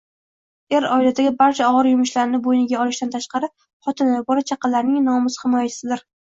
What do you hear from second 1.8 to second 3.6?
og‘ir yumushlarni buyniga olishdan tashqari,